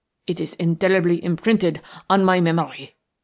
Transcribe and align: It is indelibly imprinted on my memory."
It 0.25 0.39
is 0.39 0.55
indelibly 0.55 1.23
imprinted 1.23 1.79
on 2.09 2.25
my 2.25 2.41
memory." 2.41 2.95